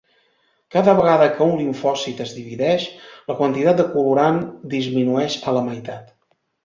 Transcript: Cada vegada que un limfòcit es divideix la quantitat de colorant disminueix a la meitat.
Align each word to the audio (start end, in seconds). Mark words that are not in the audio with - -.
Cada 0.75 0.93
vegada 0.99 1.27
que 1.33 1.47
un 1.49 1.51
limfòcit 1.59 2.23
es 2.25 2.33
divideix 2.37 2.87
la 3.27 3.35
quantitat 3.43 3.79
de 3.83 3.85
colorant 3.93 4.41
disminueix 4.73 5.37
a 5.45 5.55
la 5.59 5.63
meitat. 5.69 6.11